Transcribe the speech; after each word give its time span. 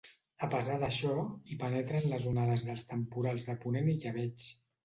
A 0.45 0.47
pesar 0.53 0.77
d'això, 0.83 1.11
hi 1.51 1.59
penetren 1.65 2.09
les 2.13 2.27
onades 2.31 2.65
dels 2.71 2.89
temporals 2.95 3.49
de 3.51 3.59
ponent 3.67 3.93
i 3.95 3.97
llebeig. 4.03 4.53